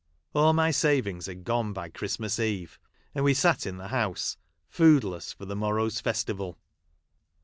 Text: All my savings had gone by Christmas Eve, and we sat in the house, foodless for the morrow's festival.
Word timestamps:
All 0.33 0.51
my 0.53 0.71
savings 0.71 1.27
had 1.27 1.43
gone 1.43 1.73
by 1.73 1.87
Christmas 1.89 2.39
Eve, 2.39 2.79
and 3.13 3.23
we 3.23 3.35
sat 3.35 3.67
in 3.67 3.77
the 3.77 3.89
house, 3.89 4.35
foodless 4.67 5.31
for 5.31 5.45
the 5.45 5.55
morrow's 5.55 5.99
festival. 6.01 6.57